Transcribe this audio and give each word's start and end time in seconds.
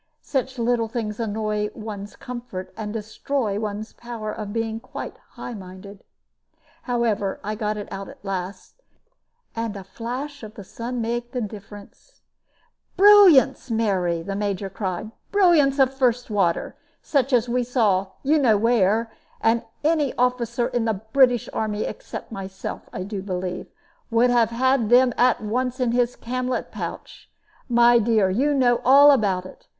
Such 0.23 0.57
little 0.57 0.87
things 0.87 1.19
annoy 1.19 1.69
one's 1.75 2.15
comfort, 2.15 2.73
and 2.75 2.91
destroy 2.91 3.59
one's 3.59 3.93
power 3.93 4.31
of 4.33 4.51
being 4.51 4.79
quite 4.79 5.15
high 5.33 5.53
minded. 5.53 6.03
However, 6.81 7.39
I 7.43 7.53
got 7.53 7.77
it 7.77 7.87
out 7.91 8.07
at 8.09 8.25
last, 8.25 8.81
and 9.55 9.77
a 9.77 9.83
flash 9.83 10.41
of 10.41 10.55
the 10.55 10.63
sun 10.63 11.01
made 11.01 11.31
the 11.33 11.41
difference. 11.41 12.21
"Brilliants, 12.97 13.69
Mary!" 13.69 14.23
the 14.23 14.35
Major 14.35 14.71
cried; 14.71 15.11
"brilliants 15.31 15.77
of 15.77 15.93
first 15.93 16.31
water; 16.31 16.75
such 17.03 17.31
as 17.31 17.47
we 17.47 17.63
saw, 17.63 18.07
you 18.23 18.39
know 18.39 18.57
where; 18.57 19.13
and 19.39 19.63
any 19.83 20.15
officer 20.15 20.67
in 20.69 20.85
the 20.85 20.95
British 20.95 21.47
army 21.53 21.83
except 21.83 22.31
myself, 22.31 22.89
I 22.91 23.03
do 23.03 23.21
believe, 23.21 23.67
would 24.09 24.31
have 24.31 24.49
had 24.49 24.89
them 24.89 25.13
at 25.15 25.41
once 25.41 25.79
in 25.79 25.91
his 25.91 26.15
camlet 26.15 26.71
pouch 26.71 27.29
my 27.69 27.99
dear, 27.99 28.31
you 28.31 28.55
know 28.55 28.81
all 28.83 29.11
about 29.11 29.45
it. 29.45 29.67